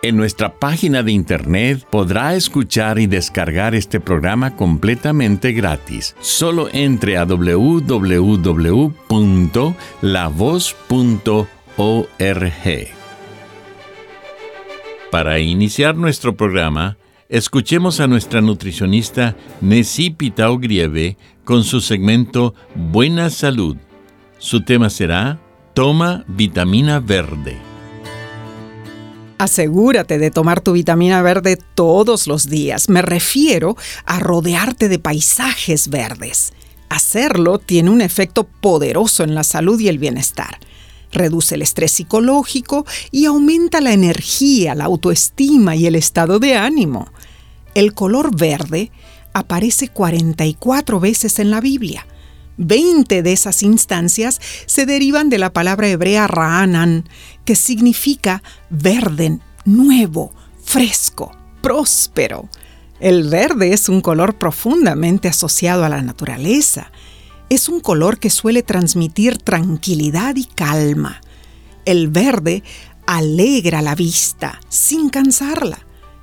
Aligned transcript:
En 0.00 0.16
nuestra 0.16 0.54
página 0.54 1.02
de 1.02 1.10
internet 1.10 1.84
podrá 1.90 2.36
escuchar 2.36 3.00
y 3.00 3.08
descargar 3.08 3.74
este 3.74 3.98
programa 3.98 4.54
completamente 4.54 5.50
gratis. 5.52 6.14
Solo 6.20 6.68
entre 6.72 7.16
a 7.16 7.24
www.lavoz.org. 7.24 8.18
Para 15.10 15.38
iniciar 15.40 15.96
nuestro 15.96 16.36
programa, 16.36 16.96
escuchemos 17.28 17.98
a 17.98 18.06
nuestra 18.06 18.40
nutricionista 18.40 19.34
Nessie 19.60 20.12
Pitao 20.12 20.58
Grieve 20.58 21.16
con 21.42 21.64
su 21.64 21.80
segmento 21.80 22.54
Buena 22.76 23.30
Salud. 23.30 23.76
Su 24.38 24.62
tema 24.62 24.90
será 24.90 25.40
Toma 25.74 26.24
vitamina 26.28 27.00
verde. 27.00 27.67
Asegúrate 29.38 30.18
de 30.18 30.32
tomar 30.32 30.60
tu 30.60 30.72
vitamina 30.72 31.22
verde 31.22 31.56
todos 31.74 32.26
los 32.26 32.48
días. 32.48 32.88
Me 32.88 33.02
refiero 33.02 33.76
a 34.04 34.18
rodearte 34.18 34.88
de 34.88 34.98
paisajes 34.98 35.88
verdes. 35.88 36.52
Hacerlo 36.88 37.60
tiene 37.60 37.90
un 37.90 38.00
efecto 38.00 38.44
poderoso 38.44 39.22
en 39.22 39.36
la 39.36 39.44
salud 39.44 39.78
y 39.78 39.88
el 39.88 39.98
bienestar. 39.98 40.58
Reduce 41.12 41.54
el 41.54 41.62
estrés 41.62 41.92
psicológico 41.92 42.84
y 43.12 43.26
aumenta 43.26 43.80
la 43.80 43.92
energía, 43.92 44.74
la 44.74 44.84
autoestima 44.84 45.76
y 45.76 45.86
el 45.86 45.94
estado 45.94 46.40
de 46.40 46.56
ánimo. 46.56 47.08
El 47.74 47.94
color 47.94 48.36
verde 48.36 48.90
aparece 49.32 49.88
44 49.88 50.98
veces 50.98 51.38
en 51.38 51.50
la 51.52 51.60
Biblia. 51.60 52.06
20 52.58 53.22
de 53.22 53.32
esas 53.32 53.62
instancias 53.62 54.40
se 54.66 54.84
derivan 54.84 55.30
de 55.30 55.38
la 55.38 55.52
palabra 55.52 55.88
hebrea 55.88 56.26
ra'anan, 56.26 57.08
que 57.44 57.56
significa 57.56 58.42
verde, 58.68 59.38
nuevo, 59.64 60.32
fresco, 60.62 61.32
próspero. 61.62 62.48
El 63.00 63.28
verde 63.30 63.72
es 63.72 63.88
un 63.88 64.00
color 64.00 64.36
profundamente 64.36 65.28
asociado 65.28 65.84
a 65.84 65.88
la 65.88 66.02
naturaleza. 66.02 66.90
Es 67.48 67.68
un 67.68 67.80
color 67.80 68.18
que 68.18 68.28
suele 68.28 68.62
transmitir 68.62 69.38
tranquilidad 69.38 70.36
y 70.36 70.44
calma. 70.44 71.20
El 71.84 72.08
verde 72.08 72.62
alegra 73.06 73.80
la 73.80 73.94
vista 73.94 74.60
sin 74.68 75.08
cansarla. 75.08 75.78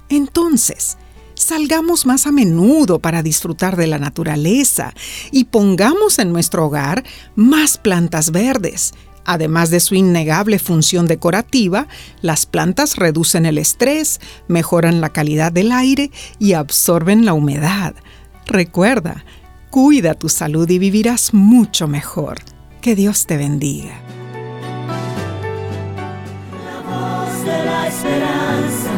Entonces, 0.10 0.98
salgamos 1.36 2.06
más 2.06 2.28
a 2.28 2.32
menudo 2.32 3.00
para 3.00 3.24
disfrutar 3.24 3.76
de 3.76 3.88
la 3.88 4.00
naturaleza 4.00 4.94
y 5.32 5.46
pongamos 5.46 6.20
en 6.20 6.32
nuestro 6.32 6.66
hogar 6.66 7.04
más 7.36 7.78
plantas 7.78 8.32
verdes, 8.32 8.94
Además 9.26 9.72
de 9.72 9.80
su 9.80 9.96
innegable 9.96 10.60
función 10.60 11.08
decorativa, 11.08 11.88
las 12.22 12.46
plantas 12.46 12.96
reducen 12.96 13.48
el 13.48 13.58
estrés, 13.58 14.22
mejoran 14.48 15.02
la 15.02 15.10
calidad 15.10 15.52
del 15.52 15.72
aire 15.72 16.12
y 16.38 16.54
absorben 16.54 17.26
la 17.26 17.34
humedad. 17.34 17.96
Recuerda, 18.46 19.26
cuida 19.72 20.14
tu 20.14 20.30
salud 20.30 20.70
y 20.70 20.78
vivirás 20.78 21.34
mucho 21.34 21.88
mejor. 21.88 22.38
Que 22.82 22.96
Dios 22.96 23.26
te 23.26 23.36
bendiga. 23.36 24.00
La 26.64 26.82
voz 26.82 27.46
de 27.46 27.66
la 27.66 27.88
esperanza 27.88 28.92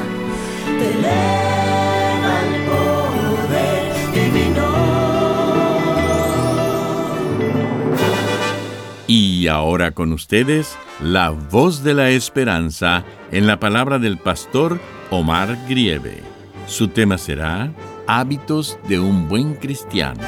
Y 9.47 9.49
ahora 9.49 9.91
con 9.91 10.11
ustedes, 10.11 10.75
la 11.01 11.29
voz 11.29 11.81
de 11.81 11.93
la 11.93 12.09
esperanza 12.09 13.05
en 13.31 13.47
la 13.47 13.61
palabra 13.61 13.97
del 13.97 14.17
pastor 14.17 14.77
Omar 15.09 15.57
Grieve. 15.69 16.21
Su 16.67 16.89
tema 16.89 17.17
será 17.17 17.73
Hábitos 18.07 18.77
de 18.89 18.99
un 18.99 19.29
buen 19.29 19.55
cristiano. 19.55 20.21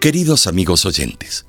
Queridos 0.00 0.46
amigos 0.46 0.86
oyentes, 0.86 1.44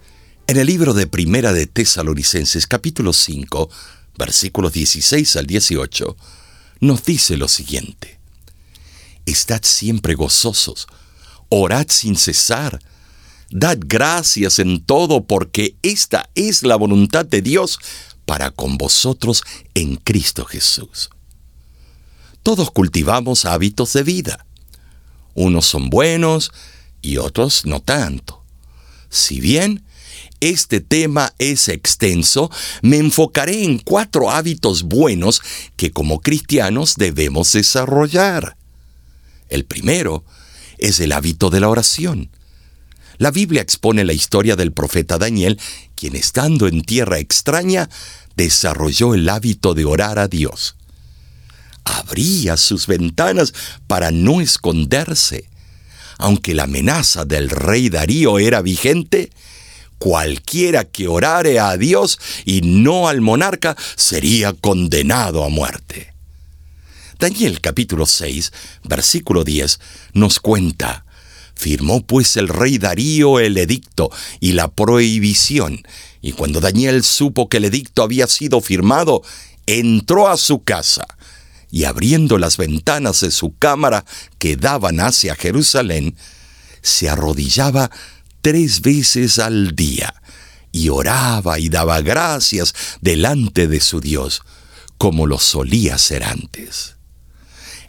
en 0.45 0.57
el 0.57 0.67
libro 0.67 0.93
de 0.93 1.07
Primera 1.07 1.53
de 1.53 1.65
Tesalonicenses 1.65 2.67
capítulo 2.67 3.13
5, 3.13 3.69
versículos 4.17 4.73
16 4.73 5.37
al 5.37 5.45
18, 5.45 6.17
nos 6.81 7.05
dice 7.05 7.37
lo 7.37 7.47
siguiente. 7.47 8.19
Estad 9.25 9.61
siempre 9.63 10.13
gozosos, 10.13 10.87
orad 11.47 11.85
sin 11.87 12.17
cesar, 12.17 12.81
dad 13.53 13.77
gracias 13.79 14.59
en 14.59 14.83
todo 14.83 15.25
porque 15.25 15.75
esta 15.83 16.29
es 16.35 16.63
la 16.63 16.75
voluntad 16.75 17.25
de 17.25 17.41
Dios 17.41 17.79
para 18.25 18.51
con 18.51 18.77
vosotros 18.77 19.43
en 19.75 19.95
Cristo 19.97 20.43
Jesús. 20.45 21.09
Todos 22.41 22.71
cultivamos 22.71 23.45
hábitos 23.45 23.93
de 23.93 24.03
vida. 24.03 24.45
Unos 25.35 25.65
son 25.65 25.89
buenos 25.89 26.51
y 27.01 27.17
otros 27.17 27.65
no 27.65 27.79
tanto. 27.79 28.43
Si 29.09 29.39
bien 29.39 29.83
este 30.39 30.81
tema 30.81 31.33
es 31.37 31.69
extenso, 31.69 32.49
me 32.81 32.97
enfocaré 32.97 33.63
en 33.63 33.77
cuatro 33.77 34.31
hábitos 34.31 34.83
buenos 34.83 35.41
que 35.77 35.91
como 35.91 36.21
cristianos 36.21 36.95
debemos 36.97 37.51
desarrollar. 37.53 38.57
El 39.47 39.63
primero 39.65 40.25
es 40.79 40.99
el 40.99 41.11
hábito 41.11 41.49
de 41.49 41.59
la 41.59 41.69
oración. 41.69 42.29
La 43.23 43.31
Biblia 43.31 43.61
expone 43.61 44.03
la 44.03 44.11
historia 44.11 44.57
del 44.57 44.73
profeta 44.73 45.17
Daniel, 45.17 45.57
quien 45.95 46.13
estando 46.13 46.67
en 46.67 46.81
tierra 46.81 47.19
extraña, 47.19 47.89
desarrolló 48.35 49.13
el 49.13 49.29
hábito 49.29 49.73
de 49.73 49.85
orar 49.85 50.19
a 50.19 50.27
Dios. 50.27 50.75
Abría 51.85 52.57
sus 52.57 52.85
ventanas 52.85 53.53
para 53.87 54.11
no 54.11 54.41
esconderse. 54.41 55.49
Aunque 56.17 56.53
la 56.53 56.63
amenaza 56.63 57.23
del 57.23 57.49
rey 57.49 57.87
Darío 57.87 58.39
era 58.39 58.61
vigente, 58.61 59.31
cualquiera 59.99 60.83
que 60.83 61.07
orare 61.07 61.61
a 61.61 61.77
Dios 61.77 62.19
y 62.43 62.59
no 62.59 63.07
al 63.07 63.21
monarca 63.21 63.77
sería 63.95 64.51
condenado 64.51 65.45
a 65.45 65.49
muerte. 65.49 66.13
Daniel 67.19 67.61
capítulo 67.61 68.05
6, 68.05 68.51
versículo 68.83 69.45
10 69.45 69.79
nos 70.11 70.41
cuenta, 70.41 71.05
Firmó 71.55 72.05
pues 72.05 72.35
el 72.37 72.47
rey 72.47 72.77
Darío 72.77 73.39
el 73.39 73.57
edicto 73.57 74.11
y 74.39 74.53
la 74.53 74.69
prohibición, 74.69 75.81
y 76.21 76.31
cuando 76.33 76.59
Daniel 76.59 77.03
supo 77.03 77.49
que 77.49 77.57
el 77.57 77.65
edicto 77.65 78.03
había 78.03 78.27
sido 78.27 78.61
firmado, 78.61 79.21
entró 79.65 80.29
a 80.29 80.37
su 80.37 80.63
casa, 80.63 81.05
y 81.71 81.85
abriendo 81.85 82.37
las 82.37 82.57
ventanas 82.57 83.21
de 83.21 83.31
su 83.31 83.57
cámara 83.57 84.05
que 84.39 84.55
daban 84.55 84.99
hacia 84.99 85.35
Jerusalén, 85.35 86.15
se 86.81 87.09
arrodillaba 87.09 87.89
tres 88.41 88.81
veces 88.81 89.39
al 89.39 89.75
día, 89.75 90.13
y 90.71 90.89
oraba 90.89 91.59
y 91.59 91.69
daba 91.69 92.01
gracias 92.01 92.73
delante 93.01 93.67
de 93.67 93.79
su 93.79 94.01
Dios, 94.01 94.41
como 94.97 95.27
lo 95.27 95.39
solía 95.39 95.95
hacer 95.95 96.23
antes. 96.23 96.95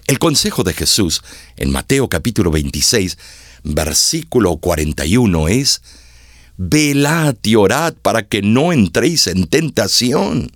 El 0.07 0.19
consejo 0.19 0.65
de 0.65 0.75
Jesús 0.75 1.23
en 1.57 1.71
Mateo 1.71 2.09
capítulo 2.09 2.51
26, 2.51 3.17
versículo 3.65 4.59
41 4.59 5.49
es, 5.49 5.83
Velad 6.57 7.37
y 7.43 7.57
orad 7.57 7.95
para 7.95 8.29
que 8.29 8.41
no 8.41 8.73
entréis 8.73 9.27
en 9.27 9.49
tentación. 9.49 10.53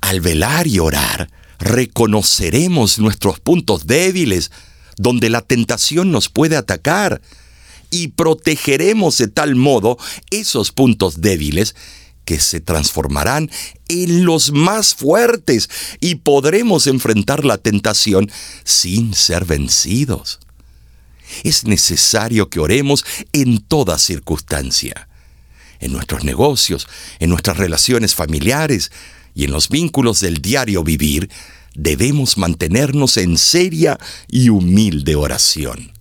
Al 0.00 0.20
velar 0.20 0.66
y 0.66 0.80
orar, 0.80 1.30
reconoceremos 1.60 2.98
nuestros 2.98 3.38
puntos 3.38 3.86
débiles, 3.86 4.50
donde 4.96 5.30
la 5.30 5.42
tentación 5.42 6.10
nos 6.10 6.28
puede 6.28 6.56
atacar 6.56 7.20
y 7.90 8.08
protegeremos 8.08 9.18
de 9.18 9.28
tal 9.28 9.54
modo 9.54 9.98
esos 10.30 10.72
puntos 10.72 11.20
débiles 11.20 11.76
que 12.24 12.40
se 12.40 12.60
transformarán 12.60 13.50
en 13.88 14.24
los 14.24 14.52
más 14.52 14.94
fuertes 14.94 15.70
y 16.00 16.16
podremos 16.16 16.86
enfrentar 16.86 17.44
la 17.44 17.56
tentación 17.56 18.30
sin 18.64 19.14
ser 19.14 19.44
vencidos. 19.44 20.40
Es 21.44 21.64
necesario 21.64 22.48
que 22.48 22.60
oremos 22.60 23.04
en 23.32 23.60
toda 23.60 23.98
circunstancia, 23.98 25.08
en 25.80 25.92
nuestros 25.92 26.24
negocios, 26.24 26.88
en 27.18 27.30
nuestras 27.30 27.56
relaciones 27.56 28.14
familiares 28.14 28.90
y 29.34 29.44
en 29.44 29.52
los 29.52 29.68
vínculos 29.68 30.20
del 30.20 30.42
diario 30.42 30.82
vivir, 30.82 31.30
debemos 31.74 32.38
mantenernos 32.38 33.16
en 33.16 33.38
seria 33.38 33.98
y 34.28 34.48
humilde 34.48 35.14
oración. 35.14 35.92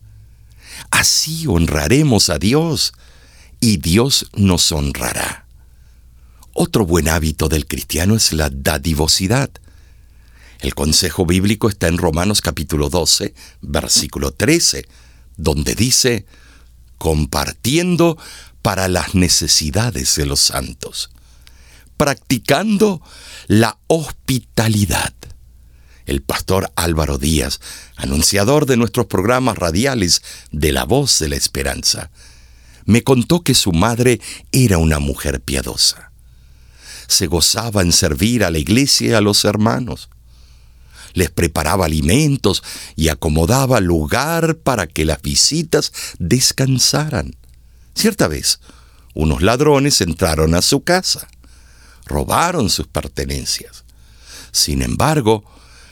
Así 0.89 1.45
honraremos 1.47 2.30
a 2.30 2.39
Dios 2.39 2.94
y 3.59 3.77
Dios 3.77 4.30
nos 4.33 4.71
honrará. 4.71 5.45
Otro 6.53 6.85
buen 6.85 7.07
hábito 7.07 7.50
del 7.50 7.68
cristiano 7.68 8.15
es 8.15 8.33
la 8.33 8.50
dadivosidad. 8.50 9.51
El 10.59 10.73
consejo 10.73 11.25
bíblico 11.25 11.69
está 11.69 11.88
en 11.88 12.00
Romanos 12.00 12.41
capítulo 12.41 12.89
12, 12.89 13.35
versículo 13.62 14.31
13, 14.31 14.88
donde 15.38 15.75
dice, 15.75 16.25
compartiendo 16.98 18.18
para 18.62 18.88
las 18.88 19.16
necesidades 19.16 20.16
de 20.16 20.25
los 20.25 20.42
santos, 20.42 21.10
practicando 21.95 23.01
la 23.48 23.78
hospitalidad 23.88 25.13
el 26.07 26.22
pastor 26.22 26.72
Álvaro 26.75 27.18
Díaz, 27.18 27.60
anunciador 27.98 28.66
de 28.66 28.78
nuestros 28.78 29.06
programas 29.06 29.57
radiales 29.57 30.24
de 30.51 30.72
La 30.72 30.86
Voz 30.86 31.19
de 31.19 31.30
la 31.30 31.36
Esperanza, 31.36 32.10
me 32.86 33.04
contó 33.04 33.44
que 33.44 33.54
su 33.54 33.74
madre 33.74 34.22
era 34.54 34.78
una 34.78 35.00
mujer 35.00 35.42
piadosa. 35.42 36.12
Se 37.07 37.28
gozaba 37.28 37.81
en 37.81 37.92
servir 37.92 38.45
a 38.45 38.51
la 38.51 38.57
iglesia 38.57 39.10
y 39.10 39.13
a 39.13 39.22
los 39.22 39.44
hermanos. 39.44 40.10
Les 41.13 41.30
preparaba 41.30 41.86
alimentos 41.86 42.63
y 42.95 43.09
acomodaba 43.09 43.80
lugar 43.80 44.57
para 44.57 44.88
que 44.88 45.06
las 45.06 45.21
visitas 45.21 45.92
descansaran. 46.19 47.36
Cierta 47.95 48.27
vez, 48.27 48.59
unos 49.13 49.42
ladrones 49.42 50.01
entraron 50.01 50.54
a 50.54 50.62
su 50.62 50.83
casa. 50.83 51.27
Robaron 52.06 52.69
sus 52.69 52.88
pertenencias. 52.88 53.83
Sin 54.51 54.81
embargo, 54.81 55.44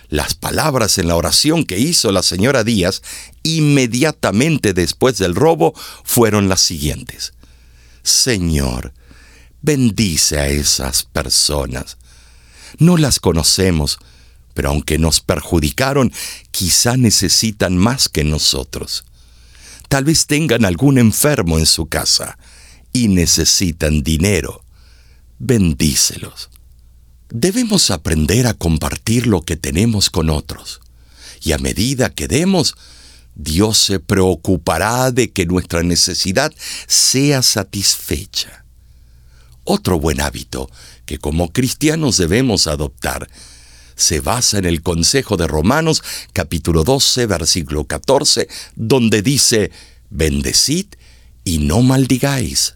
las 0.10 0.36
palabras 0.36 0.98
en 0.98 1.08
la 1.08 1.16
oración 1.16 1.66
que 1.66 1.80
hizo 1.80 2.12
la 2.12 2.24
señora 2.24 2.64
Díaz 2.64 3.02
inmediatamente 3.44 4.74
después 4.74 5.18
del 5.18 5.36
robo 5.36 5.74
fueron 6.04 6.48
las 6.48 6.62
siguientes. 6.62 7.34
Señor, 8.04 8.94
bendice 9.62 10.40
a 10.40 10.48
esas 10.48 11.04
personas. 11.04 11.98
No 12.78 12.98
las 12.98 13.20
conocemos, 13.20 13.98
pero 14.56 14.70
aunque 14.70 14.98
nos 14.98 15.22
perjudicaron, 15.22 16.12
quizá 16.50 16.98
necesitan 16.98 17.78
más 17.78 18.10
que 18.10 18.24
nosotros. 18.24 19.06
Tal 19.90 20.06
vez 20.06 20.26
tengan 20.26 20.66
algún 20.66 20.98
enfermo 20.98 21.60
en 21.60 21.68
su 21.68 21.86
casa 21.86 22.40
y 22.92 23.10
necesitan 23.10 24.02
dinero. 24.02 24.64
Bendícelos. 25.38 26.50
Debemos 27.30 27.92
aprender 27.92 28.48
a 28.48 28.54
compartir 28.54 29.28
lo 29.28 29.42
que 29.42 29.58
tenemos 29.58 30.10
con 30.10 30.30
otros. 30.30 30.80
Y 31.42 31.52
a 31.52 31.58
medida 31.58 32.10
que 32.10 32.28
demos, 32.28 32.76
Dios 33.36 33.78
se 33.78 34.00
preocupará 34.00 35.12
de 35.12 35.32
que 35.32 35.46
nuestra 35.46 35.84
necesidad 35.84 36.54
sea 36.88 37.42
satisfecha. 37.42 38.64
Otro 39.66 40.00
buen 40.00 40.22
hábito 40.22 40.70
que 41.06 41.18
como 41.18 41.52
cristianos 41.52 42.16
debemos 42.18 42.68
adoptar 42.68 43.28
se 43.96 44.20
basa 44.20 44.58
en 44.58 44.66
el 44.66 44.82
consejo 44.82 45.38
de 45.38 45.48
Romanos 45.48 46.04
capítulo 46.34 46.84
12 46.84 47.26
versículo 47.28 47.86
14, 47.86 48.48
donde 48.76 49.22
dice, 49.22 49.72
bendecid 50.10 50.88
y 51.44 51.60
no 51.60 51.82
maldigáis. 51.82 52.76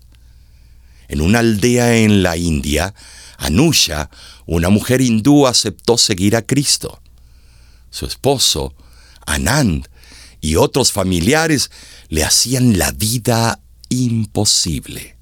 En 1.07 1.21
una 1.21 1.39
aldea 1.39 1.97
en 1.97 2.23
la 2.23 2.37
India, 2.37 2.93
Anusha, 3.37 4.09
una 4.45 4.69
mujer 4.69 5.01
hindú, 5.01 5.47
aceptó 5.47 5.97
seguir 5.97 6.35
a 6.35 6.43
Cristo. 6.43 7.01
Su 7.89 8.05
esposo, 8.05 8.73
Anand, 9.25 9.87
y 10.41 10.55
otros 10.55 10.91
familiares 10.91 11.71
le 12.09 12.23
hacían 12.23 12.77
la 12.77 12.91
vida 12.91 13.59
imposible. 13.89 15.15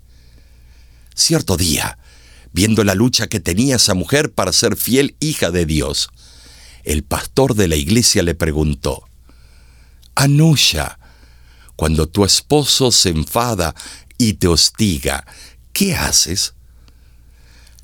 Cierto 1.15 1.57
día, 1.57 1.97
viendo 2.57 2.83
la 2.83 2.95
lucha 2.95 3.27
que 3.27 3.39
tenía 3.39 3.75
esa 3.75 3.93
mujer 3.93 4.33
para 4.33 4.51
ser 4.51 4.77
fiel 4.77 5.15
hija 5.19 5.51
de 5.51 5.67
Dios, 5.67 6.09
el 6.83 7.03
pastor 7.03 7.53
de 7.53 7.67
la 7.67 7.75
iglesia 7.75 8.23
le 8.23 8.33
preguntó, 8.33 9.03
Anusha, 10.15 10.97
cuando 11.75 12.09
tu 12.09 12.25
esposo 12.25 12.91
se 12.91 13.09
enfada 13.09 13.75
y 14.17 14.33
te 14.33 14.47
hostiga, 14.47 15.23
¿qué 15.71 15.93
haces? 15.93 16.55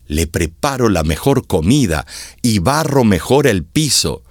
le 0.08 0.26
preparo 0.26 0.90
la 0.90 1.04
mejor 1.04 1.46
comida 1.46 2.08
y 2.42 2.58
barro 2.58 3.04
mejor 3.04 3.46
el 3.46 3.64
piso. 3.64 4.24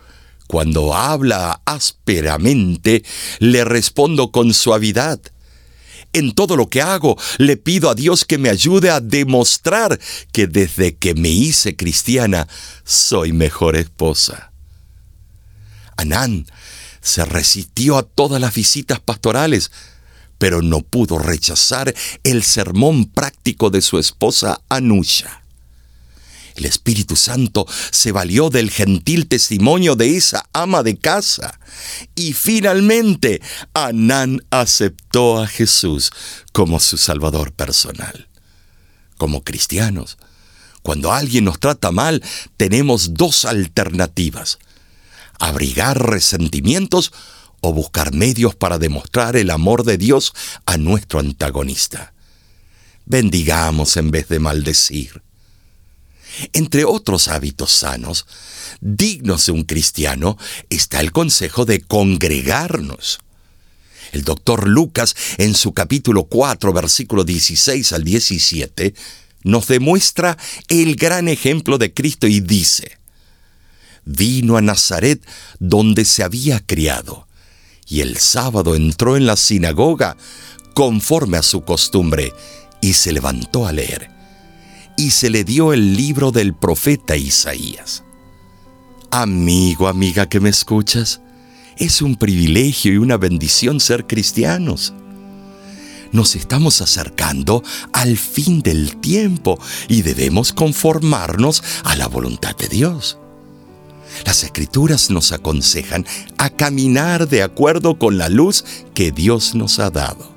Cuando 0.49 0.93
habla 0.95 1.63
ásperamente, 1.65 3.05
le 3.39 3.65
respondo 3.65 4.33
con 4.33 4.53
suavidad. 4.55 5.21
En 6.13 6.35
todo 6.35 6.57
lo 6.57 6.69
que 6.69 6.83
hago, 6.83 7.17
le 7.39 7.57
pido 7.57 7.89
a 7.89 7.95
Dios 7.95 8.25
que 8.25 8.39
me 8.39 8.51
ayude 8.51 8.91
a 8.91 9.01
demostrar 9.01 9.99
que 10.33 10.47
desde 10.47 10.97
que 10.97 11.15
me 11.15 11.31
hice 11.31 11.75
cristiana, 11.75 12.49
soy 12.85 13.33
mejor 13.33 13.77
esposa. 13.77 14.53
Anán 15.97 16.47
se 17.01 17.25
resistió 17.25 17.97
a 17.97 18.03
todas 18.03 18.41
las 18.41 18.55
visitas 18.55 19.01
pastorales, 19.01 19.71
pero 20.39 20.63
no 20.63 20.81
pudo 20.81 21.19
rechazar 21.19 21.95
el 22.25 22.43
sermón 22.43 23.07
práctico 23.07 23.71
de 23.71 23.81
su 23.81 23.99
esposa 23.99 24.61
Anusha. 24.69 25.42
El 26.57 26.67
Espíritu 26.67 27.17
Santo 27.17 27.67
se 27.91 28.13
valió 28.13 28.51
del 28.51 28.71
gentil 28.71 29.27
testimonio 29.27 29.97
de 29.97 30.17
esa 30.17 30.49
ama 30.53 30.83
de 30.83 30.97
casa. 30.97 31.59
Y 32.15 32.33
finalmente, 32.33 33.41
Anán 33.75 34.45
aceptó 34.51 35.41
a 35.41 35.47
Jesús 35.47 36.11
como 36.53 36.81
su 36.81 36.99
Salvador 36.99 37.53
personal. 37.53 38.29
Como 39.17 39.45
cristianos, 39.45 40.19
cuando 40.83 41.13
alguien 41.13 41.45
nos 41.45 41.61
trata 41.61 41.93
mal, 41.93 42.23
tenemos 42.57 43.15
dos 43.15 43.45
alternativas. 43.45 44.59
Abrigar 45.39 46.11
resentimientos 46.11 47.13
o 47.61 47.73
buscar 47.73 48.13
medios 48.13 48.57
para 48.57 48.79
demostrar 48.79 49.37
el 49.37 49.51
amor 49.51 49.85
de 49.85 49.97
Dios 49.97 50.33
a 50.67 50.77
nuestro 50.77 51.21
antagonista. 51.21 52.13
Bendigamos 53.07 53.97
en 53.97 54.11
vez 54.11 54.29
de 54.29 54.41
maldecir. 54.41 55.23
Entre 56.53 56.85
otros 56.85 57.29
hábitos 57.29 57.71
sanos, 57.73 58.27
dignos 58.81 59.47
de 59.47 59.53
un 59.53 59.65
cristiano, 59.65 60.39
está 60.71 61.01
el 61.01 61.13
consejo 61.13 61.65
de 61.65 61.81
congregarnos. 61.81 63.21
El 64.13 64.25
doctor 64.25 64.69
Lucas, 64.69 65.15
en 65.39 65.55
su 65.55 65.73
capítulo 65.73 66.25
4, 66.25 66.73
versículo 66.73 67.25
16 67.25 67.93
al 67.93 68.05
17, 68.05 68.95
nos 69.45 69.67
demuestra 69.69 70.37
el 70.69 70.97
gran 70.97 71.29
ejemplo 71.29 71.79
de 71.79 71.93
Cristo 71.93 72.27
y 72.27 72.41
dice, 72.41 72.99
vino 74.05 74.57
a 74.57 74.63
Nazaret 74.63 75.25
donde 75.59 76.05
se 76.05 76.23
había 76.23 76.61
criado, 76.61 77.27
y 77.89 78.01
el 78.01 78.19
sábado 78.19 78.75
entró 78.75 79.17
en 79.17 79.27
la 79.27 79.37
sinagoga 79.37 80.17
conforme 80.75 81.39
a 81.39 81.43
su 81.43 81.63
costumbre, 81.65 82.33
y 82.81 82.95
se 82.95 83.13
levantó 83.13 83.67
a 83.67 83.73
leer 83.73 84.22
y 84.97 85.11
se 85.11 85.31
le 85.31 85.45
dio 85.45 85.73
el 85.73 85.97
libro 85.97 86.33
del 86.33 86.55
profeta 86.55 87.17
Isaías. 87.17 88.05
Amigo, 89.11 89.89
amiga 89.89 90.29
que 90.29 90.41
me 90.41 90.49
escuchas, 90.49 91.21
es 91.77 92.03
un 92.03 92.17
privilegio 92.17 92.93
y 92.93 92.97
una 92.97 93.17
bendición 93.17 93.81
ser 93.81 94.07
cristianos. 94.07 94.95
Nos 96.13 96.37
estamos 96.37 96.81
acercando 96.83 97.63
al 97.93 98.19
fin 98.19 98.61
del 98.61 98.97
tiempo 98.97 99.59
y 99.89 100.03
debemos 100.03 100.53
conformarnos 100.53 101.63
a 101.85 101.97
la 101.97 102.07
voluntad 102.07 102.55
de 102.57 102.69
Dios. 102.69 103.19
Las 104.27 104.45
escrituras 104.45 105.11
nos 105.11 105.33
aconsejan 105.33 106.07
a 106.37 106.51
caminar 106.51 107.29
de 107.29 107.43
acuerdo 107.43 107.99
con 107.99 108.19
la 108.19 108.29
luz 108.29 108.65
que 108.95 109.11
Dios 109.11 109.55
nos 109.55 109.79
ha 109.79 109.91
dado. 109.91 110.32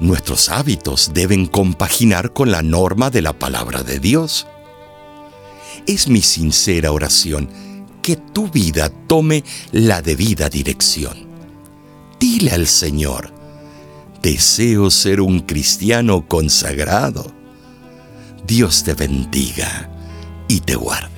Nuestros 0.00 0.48
hábitos 0.48 1.12
deben 1.12 1.46
compaginar 1.46 2.32
con 2.32 2.50
la 2.50 2.62
norma 2.62 3.10
de 3.10 3.22
la 3.22 3.32
palabra 3.32 3.82
de 3.82 3.98
Dios. 3.98 4.46
Es 5.86 6.08
mi 6.08 6.22
sincera 6.22 6.92
oración 6.92 7.48
que 8.02 8.16
tu 8.16 8.48
vida 8.48 8.90
tome 9.06 9.44
la 9.72 10.02
debida 10.02 10.48
dirección 10.48 11.28
Dile 12.18 12.50
al 12.50 12.66
Señor, 12.66 13.32
deseo 14.22 14.90
ser 14.90 15.20
un 15.20 15.40
cristiano 15.40 16.26
consagrado. 16.26 17.32
Dios 18.44 18.82
te 18.82 18.94
bendiga 18.94 19.88
y 20.48 20.60
te 20.60 20.74
guarde. 20.74 21.17